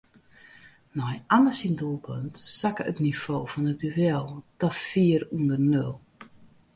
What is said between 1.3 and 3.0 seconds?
Anne syn doelpunt sakke it